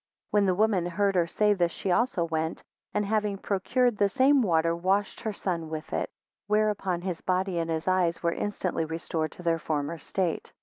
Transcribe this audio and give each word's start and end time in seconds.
10 0.31 0.31
When 0.31 0.45
the 0.47 0.55
woman 0.55 0.87
heard 0.87 1.13
her 1.13 1.27
say 1.27 1.53
this, 1.53 1.71
she 1.71 1.91
also 1.91 2.23
went, 2.23 2.63
and 2.91 3.05
having 3.05 3.37
procured 3.37 3.97
the 3.97 4.09
same 4.09 4.41
water, 4.41 4.75
washed 4.75 5.19
her 5.19 5.31
son 5.31 5.69
with 5.69 5.93
it, 5.93 6.09
whereupon 6.47 7.01
his 7.03 7.21
body 7.21 7.59
and 7.59 7.69
his 7.69 7.87
eyes 7.87 8.23
were 8.23 8.33
instantly 8.33 8.83
restored 8.85 9.31
to 9.33 9.43
their 9.43 9.59
former 9.59 9.99
state. 9.99 10.53